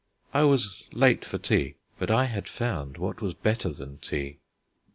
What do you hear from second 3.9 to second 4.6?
tea.